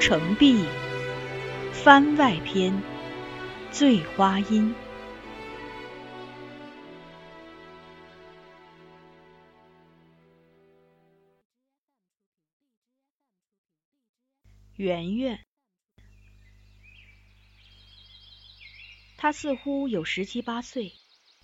[0.00, 0.64] 孤城闭，
[1.74, 2.72] 番外篇，
[3.70, 4.74] 醉花阴。
[14.76, 15.38] 圆圆，
[19.18, 20.94] 她似乎有十七八岁，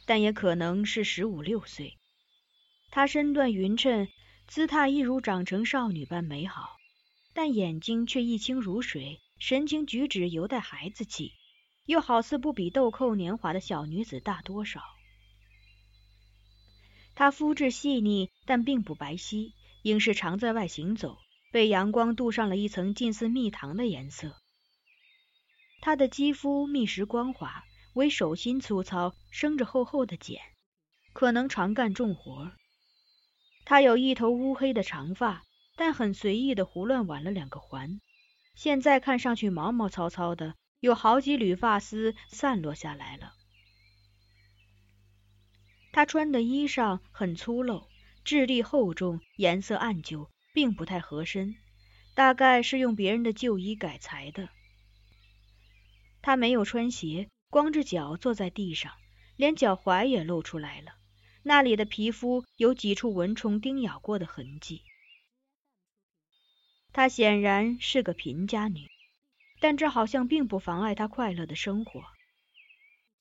[0.06, 1.98] 但也可能是十五六岁。
[2.90, 4.08] 她身段匀称，
[4.46, 6.75] 姿态一如长成少女般美好，
[7.36, 11.34] 但眼睛却一清如水，神情举止犹带孩子气，
[11.84, 14.80] 又好似不比豆蔻年华的小女子大多少。
[17.14, 21.18] 她肤质细腻，但并不白皙，应是常在外行走。
[21.52, 24.34] 被阳光镀上了一层近似蜜糖的颜色。
[25.82, 30.40] 她的肌肤密实光滑，唯手心粗糙，生着厚厚的茧，
[31.12, 32.50] 可能常干重活。
[33.66, 35.45] 她有一头乌黑的长发，
[35.76, 38.00] 但很随意的胡乱挽了两个环，
[38.54, 43.34] 现在看上去毛毛糙糙的，有好几缕发丝散落下来了。
[45.92, 47.86] 她穿的衣裳很粗陋，
[48.24, 50.28] 质地厚重，颜色暗旧。
[50.56, 51.54] 并不太合身，
[52.14, 54.48] 大概是用别人的旧衣改裁的。
[56.22, 58.90] 他没有穿鞋，光着脚坐在地上，
[59.36, 60.92] 连脚踝也露出来了，
[61.42, 64.82] 那里的皮肤有几处蚊虫叮咬过的痕迹。
[66.96, 68.88] 她显然是个贫家女，
[69.60, 72.02] 但这好像并不妨碍她快乐的生活。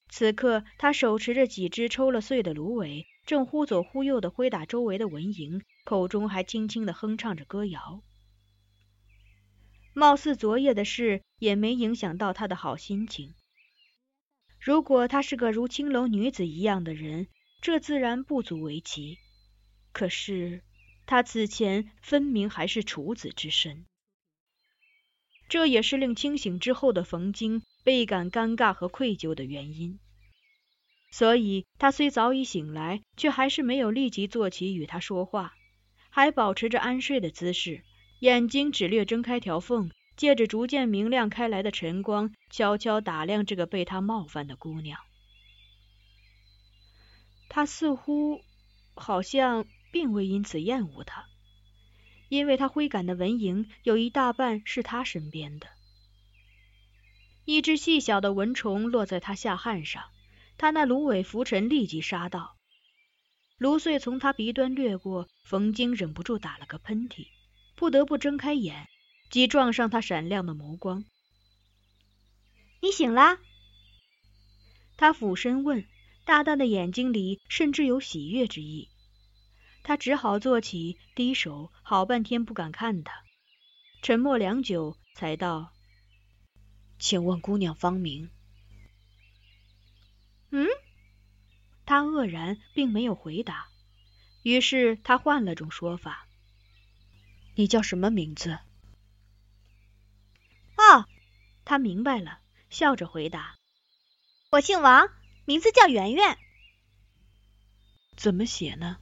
[0.08, 3.06] 此刻，她手持着几只抽了穗的芦苇。
[3.26, 8.02] 正忽左忽右的挥打周围的蚊蝇，口中还轻轻的哼唱着歌谣。
[9.94, 13.34] 貌似昨夜的事也没影响到她的好心情。
[14.58, 17.28] 如果她是个如青楼女子一样的人，
[17.62, 19.18] 这自然不足为奇。
[19.92, 20.64] 可是
[21.06, 23.86] 她此前分明还是处子之身，
[25.48, 30.00] 这也是令清醒之后的冯京倍感尴尬和愧疚的原因。
[31.12, 35.54] 所以，他虽早已醒来，却还是没有立即坐起与他说话，
[36.10, 37.84] 还保持着安睡的姿势，
[38.20, 45.00] 眼睛只略睁开条缝，借着逐渐明亮开来的晨光，悄悄打量这个被他冒犯的姑娘。
[47.48, 48.42] 他似乎
[48.96, 51.26] 好像并未因此厌恶他，
[52.28, 55.70] 因为他挥赶的蚊蝇有一大半是他身边的。
[57.46, 60.04] 一只细小的蚊虫落在他下汗上。
[60.58, 62.58] 他那芦苇拂尘，立即杀到，
[63.58, 67.28] 芦穗从他鼻端掠过，冯京忍不住打了个喷嚏，
[67.78, 68.90] 不得不睁开眼，
[69.30, 71.06] 即撞上他闪亮的眸光。
[72.82, 73.40] 你醒啦？
[74.98, 75.86] 他俯身问，
[76.26, 78.90] 大大的眼睛里甚至有喜悦之意。
[79.88, 83.24] 他只好坐起，低首，好半天不敢看他，
[84.02, 85.72] 沉默良久，才道
[86.98, 88.32] ：“请问姑娘芳名？”
[90.50, 90.68] 嗯，
[91.86, 93.68] 他愕然，并没有回答。
[94.42, 96.28] 于是他换了种说法
[97.54, 98.58] ：“你叫什么名字？”
[100.78, 101.06] 哦，
[101.64, 102.40] 他明白了，
[102.72, 103.56] 笑着回答
[104.50, 105.10] ：“我姓王，
[105.46, 106.40] 名字叫圆圆。”
[108.18, 108.98] 怎么写呢？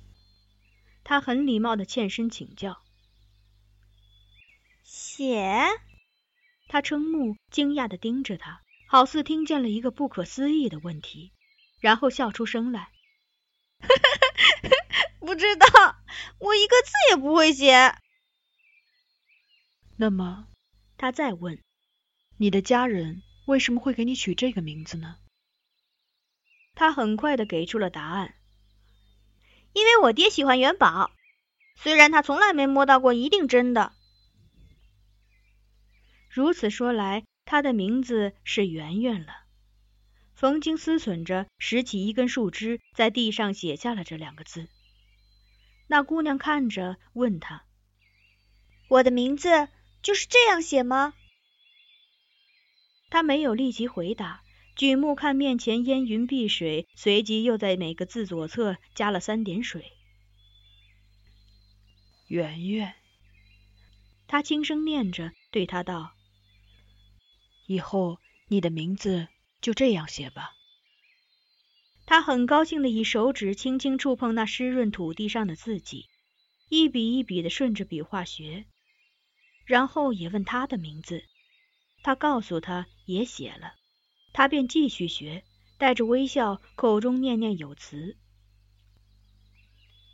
[1.03, 2.81] 他很礼貌的欠身请教。
[4.83, 5.67] 写？
[6.67, 11.31] 他瞠目，惊讶的盯着他，好似听见了一个不可思议的问题。
[11.79, 12.93] 然后笑出声来，
[15.19, 15.67] 不知道，
[16.39, 17.97] 我一个字也不会写。
[19.97, 20.47] 那么，
[20.97, 21.61] 他再问，
[22.37, 25.17] 你的家人为什么会给你取这个名字呢？
[26.73, 28.33] 他很快的给出了答案，
[29.73, 31.11] 因为我爹喜欢元宝，
[31.75, 33.93] 虽然他从来没摸到过一定真的。
[36.29, 39.33] 如此说来，他的名字是圆圆了。
[40.35, 44.67] 冯京思忖着，拾起一根树枝，在地上写下了这两个字。
[45.87, 47.65] 那姑娘看着，问他
[48.89, 49.69] ：“我的名字
[50.01, 51.13] 就是这样写吗？”
[53.09, 54.42] 他没有立即回答，
[54.75, 59.91] 举目看面前烟云碧水，随即又在每个字左侧加了三点水。
[62.27, 62.95] 圆圆，
[64.27, 66.13] 他轻声念着，对他道
[67.67, 69.27] ：“以后你的名字。”
[69.63, 70.51] 就这样写吧。
[72.05, 76.09] 他很高兴的以手指轻轻触碰那湿润土地上的字迹，
[76.67, 78.65] 一笔一笔的顺着笔画学，
[79.63, 81.23] 然后也问他的名字。
[82.03, 83.75] 他告诉他也写了，
[84.33, 85.43] 他便继续学，
[85.77, 88.17] 带着微笑，口中念念有词：“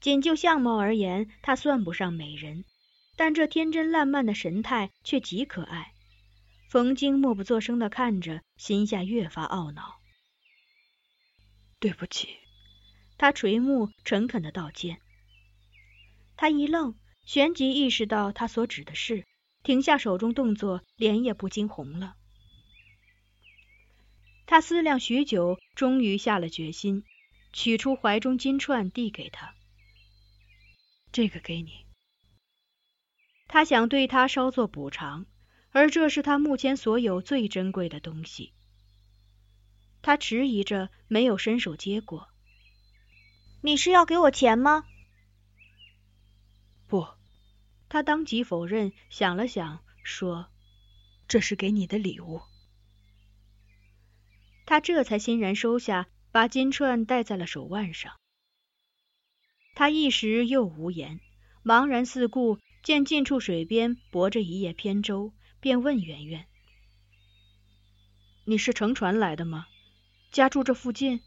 [0.00, 2.64] 仅就相貌而言，她算不上美人，
[3.16, 5.94] 但这天真烂漫的神态却极可爱。
[6.68, 9.98] 冯京默不作声的看着，心下越发懊恼。
[11.80, 12.28] 对不起，
[13.16, 15.00] 他垂目，诚恳的道歉。
[16.36, 16.94] 他一愣，
[17.28, 19.26] 旋即意识到他所指的是，
[19.62, 22.16] 停下手中动作，脸也不禁红了。
[24.46, 27.04] 他思量许久，终于下了决心，
[27.52, 29.54] 取出怀中金串递给他
[31.12, 31.84] ：“这个给你。”
[33.46, 35.26] 他想对他稍作补偿，
[35.70, 38.54] 而这是他目前所有最珍贵的东西。
[40.00, 42.30] 他迟疑着，没有伸手接过。
[43.60, 44.86] “你是要给我钱吗？”“。”
[47.88, 50.48] 他当即否认，想了想，说
[51.26, 52.42] ：“这是给你的礼物。”
[54.66, 58.12] 他这才欣然收下，把金串戴在了手腕上。
[59.74, 61.20] 他一时又无言，
[61.64, 66.46] 茫然四顾，见近处水边泊着一叶扁舟，便问圆圆
[68.44, 69.66] ：“你是乘船来的吗？
[70.30, 71.22] 家住这附近？”“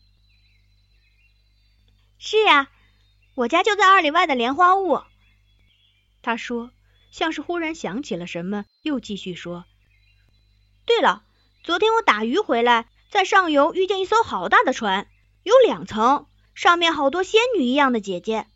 [2.20, 2.70] 是呀，
[3.34, 5.02] 我家就在二里外的莲花坞。”
[6.22, 6.72] 他说，
[7.12, 9.66] 像是忽然想起了什么，又继续说
[10.86, 11.24] ：“对了，
[11.64, 15.06] 昨天我打鱼回来。”在上游遇见一艘好大的船，
[15.44, 18.48] 有两层，上面好多仙女一样的姐姐。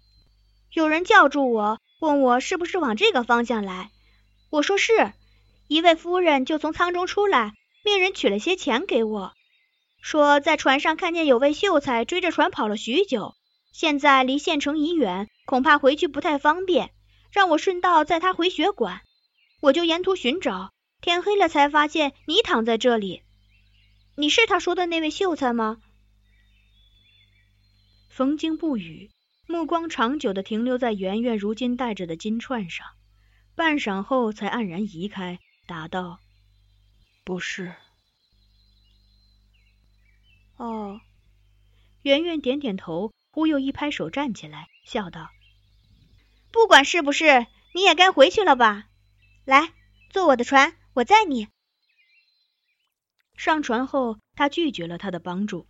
[0.72, 3.92] 有人叫住我，问我是不是往这个方向来。
[4.50, 5.12] 我说是。
[5.68, 7.54] 一位夫人就从舱中出来，
[7.84, 9.34] 命人取了些钱给我，
[10.00, 13.34] 说在船上看见有位秀才追着船跑了许久，
[13.74, 16.92] 现在离县城已远，恐怕回去不太方便，
[17.36, 19.02] 让我顺道载他回学馆。
[19.60, 20.72] 我就沿途寻找，
[21.02, 23.24] 天黑了才发现你躺在这里。
[24.16, 25.82] 你是他说的那位秀才吗？
[28.08, 29.12] 冯京不语，
[29.48, 32.88] 目光长久的停留在圆圆如今戴着的金串上，
[33.54, 36.22] 半晌后才黯然移开，答道
[37.26, 37.76] ：“不是。”
[40.56, 41.02] 哦，
[42.04, 45.30] 圆圆点点头，忽又一拍手站起来，笑道
[46.56, 48.88] ：“不管是不是，你也该回去了吧？
[49.44, 49.74] 来，
[50.10, 51.50] 坐我的船，我载你。”
[53.36, 55.68] 上船后，他拒绝了他的帮助，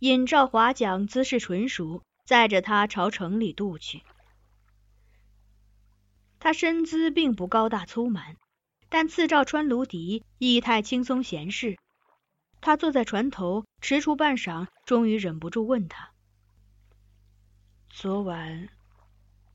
[0.00, 4.02] 尹兆华讲姿势纯熟，载着他朝城里渡去。
[6.40, 8.36] 他身姿并不高大粗蛮，
[8.88, 11.78] 但次赵穿芦笛，仪态轻松闲适。
[12.60, 16.10] 他坐在船头，踟蹰半晌，终于忍不住问他
[17.90, 18.68] ：“昨晚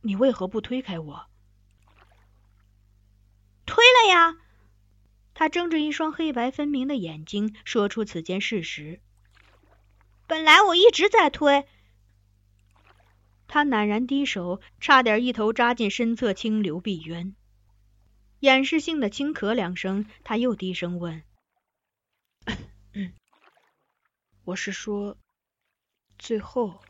[0.01, 1.27] 你为何不推开我
[3.65, 4.38] ？”“推了呀。”
[5.33, 9.01] 他睁着一双黑白分明的眼睛，说出此件事实。
[10.27, 11.68] 本来我一直在推。
[13.48, 17.36] 他赧然低首，差点一头扎进身侧清流碧渊。
[18.39, 21.24] 掩饰性的轻咳两声，他又低声问
[24.45, 25.18] ：“我是说，
[26.18, 26.81] 最后，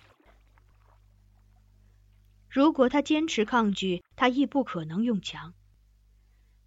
[2.52, 5.54] 如果他坚持抗拒，他亦不可能用强。”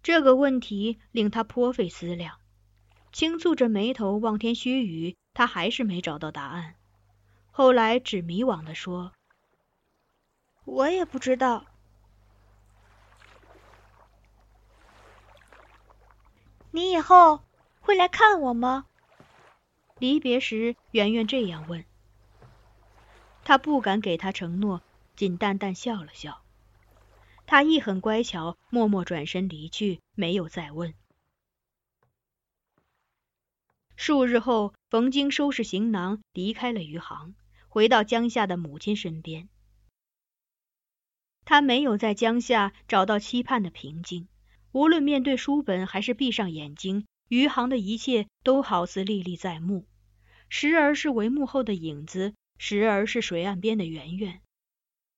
[0.01, 2.39] 这个问题令他颇费思量，
[3.11, 6.73] 轻蹙着眉头望天须臾，他还是没找到答案。
[7.51, 9.13] 后来只迷惘的说
[10.65, 11.65] ：“我也不知道。”
[16.71, 17.41] 你以后
[17.79, 18.87] 会来看我吗？
[19.97, 21.85] 离别时，圆圆这样问。
[23.45, 24.81] 他不敢给他承诺，
[25.15, 26.43] 仅淡淡笑了笑。
[27.47, 30.93] 他亦很乖巧，默默转身离去，没有再问。
[33.95, 37.33] 数日后，冯京收拾行囊，离开了余杭，
[37.69, 39.47] 回到江夏的母亲身边。
[41.45, 44.27] 他没有在江夏找到期盼的平静，
[44.71, 49.87] 无论面对书本，还是闭上眼睛，余杭的一切都好似历历在目，
[50.49, 54.41] 时而是帷幕后的影子，时而是水岸边的圆圆。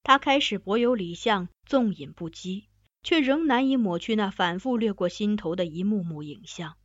[0.07, 2.63] 他开始博有理想，纵饮不羁，
[3.03, 6.77] 却仍难以抹去那反复掠过心头的一幕幕影像。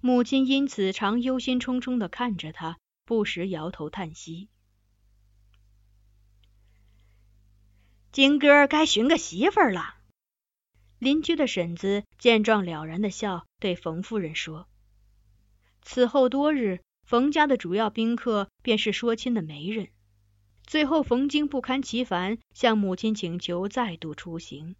[0.00, 4.48] 母亲因此常忧心忡忡的看着他，不时摇头叹息。
[8.12, 9.96] 金哥该寻个媳妇了。
[11.00, 14.68] 邻居的婶子见状了然的笑，对冯夫人说
[15.82, 19.88] ：“此后多日，冯家的主要宾客便是说亲的媒人。”
[20.66, 24.76] 最后，冯京不堪其烦，向母亲请求再度出行。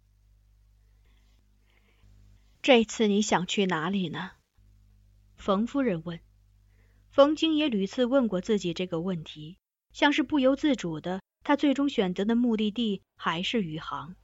[2.61, 4.31] 这次你想去哪里呢？
[5.37, 6.19] 冯夫人问。
[7.11, 9.57] 冯京也屡次问过自己这个问题，
[9.93, 14.15] 像是不由自主的，他最终选择的目的地还是余杭。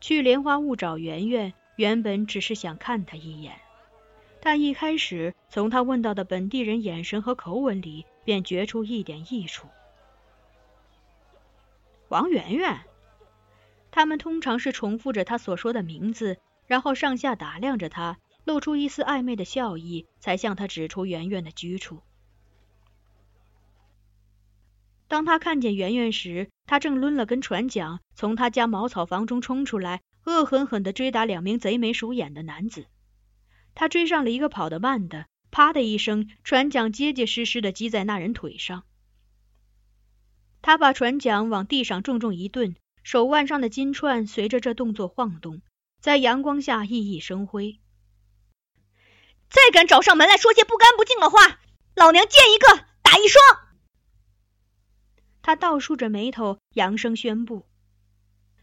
[0.00, 3.60] 去莲花坞找圆圆，原本只是想看他一眼，
[4.40, 9.68] 但一开始从他问到的本地人眼神和口吻里，便觉出一点益处。
[12.08, 12.80] 王媛媛，
[13.90, 22.00] 他们通常是重复着他所说的名字，然后上下打量着他，露出一丝暧昧的笑意，才向他指出媛媛的居处。
[25.06, 32.86] 当他看见圆圆时，他正抡了根船桨，从他家茅草房中冲出来，恶狠狠地追打两名贼眉鼠眼的男子。
[33.74, 38.84] 他追上了一个跑得慢的，啪的一声，船桨结结实实地击在那人腿上。
[40.62, 45.62] 他把船桨往地上重重一顿，手腕上的金串随着这动作晃动，
[46.00, 47.80] 在阳光下熠熠生辉。
[49.48, 51.60] 再敢找上门来说些不干不净的话，
[51.96, 53.42] 老娘见一个打一双！
[55.42, 57.66] 他倒竖着眉头，扬声宣布。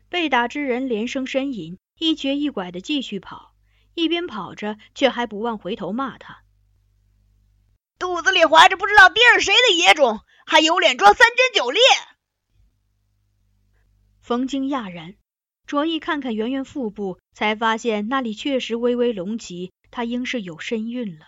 [0.08, 3.54] 被打之人连声呻吟，一瘸一拐的继续跑，
[3.96, 6.44] 一边跑着，却还不忘回头骂他
[8.48, 11.82] ：“怀着不知道爹是谁的野种，还有脸装三贞九烈！”
[14.22, 15.16] 冯京讶然，
[15.66, 21.26] 着意看看圆圆腹部，才发现那里确实微微隆起，她应是有身孕了。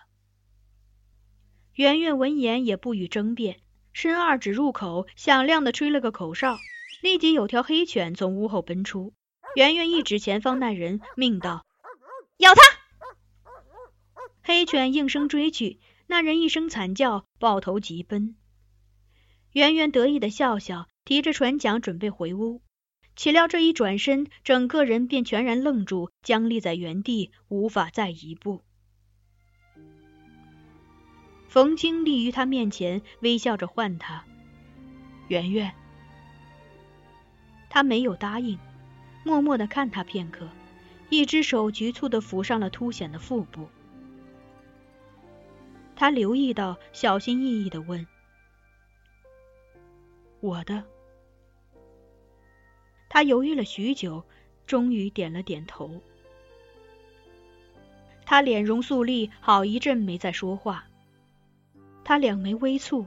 [1.74, 3.62] 圆圆闻言也不予争辩。
[3.92, 6.58] 伸二指入口，响亮的吹了个口哨，
[7.02, 9.14] 立即有条黑犬从屋后奔出。
[9.56, 11.66] 圆圆一指前方那人，命道
[12.38, 12.62] ：“咬他！”
[14.44, 15.80] 黑犬应声追去，
[16.12, 18.36] 那人一声惨叫，抱头急奔。
[19.52, 22.64] 圆圆得意的笑笑，提着船桨准备回屋，
[23.16, 28.64] 岂料这一转身，整个人便全然愣住，僵立在原地，无法再一步。
[31.48, 34.26] 冯京立于他面前，微笑着唤他
[35.30, 35.72] ：“圆圆。”
[37.70, 38.58] 他没有答应，
[39.24, 40.50] 默默的看他片刻，
[41.12, 43.70] 一只手局促的抚上了凸显的腹部。
[46.00, 48.08] 他留意到，小心翼翼的问
[50.40, 50.82] ：“我的？”
[53.10, 54.24] 他犹豫了许久，
[54.66, 55.92] 终于点了点头。
[58.26, 60.86] 他脸容肃立，好一阵没再说话。
[62.06, 63.06] 他两眉微蹙，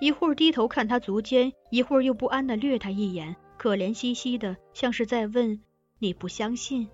[0.00, 5.60] 一会儿低头看他足尖，一会儿又不安的掠他一眼，可怜兮兮的，像是在问
[6.00, 6.88] ：“你不相信？”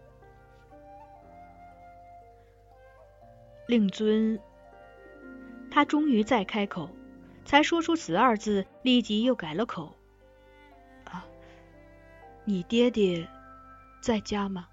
[3.68, 4.40] 令尊，
[5.76, 6.88] 他终于再开口，
[7.44, 9.94] 才说出“死”二字，立即又改了口
[11.04, 11.22] ：“啊，
[12.46, 13.28] 你爹爹
[14.00, 14.68] 在家吗？”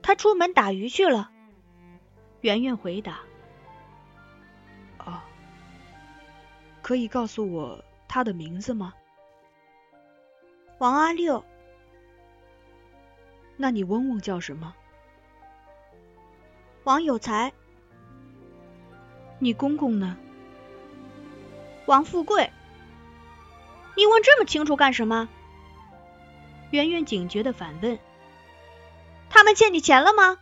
[0.00, 1.32] 他出门打鱼去了。
[2.42, 3.18] 圆圆回答。
[6.82, 8.94] 可以告诉我他的名字吗？
[10.78, 11.44] 王阿六。
[13.56, 14.72] 那你翁翁叫什么？
[16.84, 17.52] 王有才。
[19.38, 20.16] 你公公呢？
[21.86, 22.50] 王富贵。
[23.96, 25.28] 你问这么清楚干什么？
[26.70, 27.98] 圆圆警觉的反问
[29.30, 30.38] ：“他们欠你钱了吗？”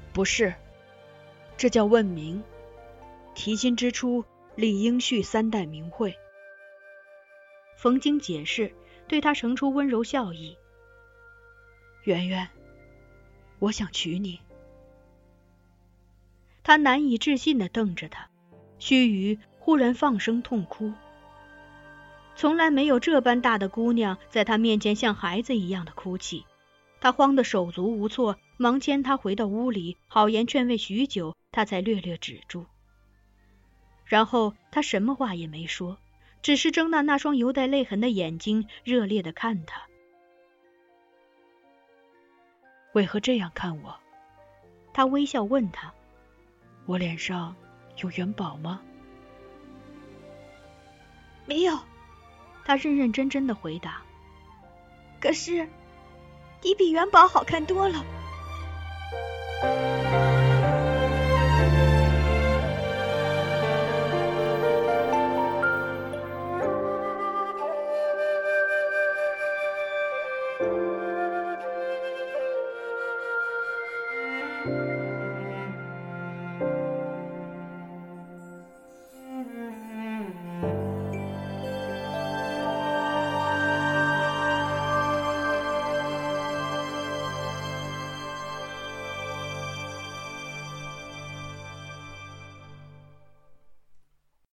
[0.14, 0.54] 不是，
[1.56, 2.42] 这叫问名。
[3.34, 4.24] 提亲之初，
[4.54, 6.16] 理应续三代名讳。
[7.76, 8.72] 冯京解释，
[9.08, 10.56] 对他生出温柔笑意。
[12.04, 12.48] 圆圆，
[13.58, 14.40] 我想娶你。
[16.66, 18.28] 他难以置信的瞪着他，
[18.80, 20.92] 须臾，忽然放声痛哭。
[22.34, 26.44] 从来没有这般大的姑娘在他面前像孩子一样的哭泣，
[27.00, 32.66] 他慌得手足无措，忙牵她回到屋里，好言劝慰许久，他才略略止住。
[34.04, 35.98] 然后他什么话也没说，
[36.42, 39.82] 只是睁大那双犹带泪痕的眼睛，热烈的看他。
[42.92, 44.00] 为何这样看我？
[44.92, 45.94] 他微笑问他
[46.86, 47.54] ：“我脸上
[47.98, 48.80] 有元宝吗？”
[51.44, 51.78] 没有，
[52.64, 54.02] 他认认真真的回答。
[55.20, 55.68] 可是，
[56.62, 58.04] 你比元宝好看多了。